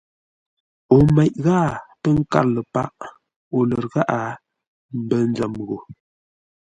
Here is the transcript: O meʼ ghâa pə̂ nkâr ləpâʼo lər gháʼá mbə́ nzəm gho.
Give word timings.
O 0.93 0.95
meʼ 1.15 1.33
ghâa 1.43 1.69
pə̂ 2.01 2.11
nkâr 2.19 2.45
ləpâʼo 2.55 3.57
lər 3.69 3.83
gháʼá 3.93 4.21
mbə́ 5.01 5.19
nzəm 5.29 5.53
gho. 5.67 5.77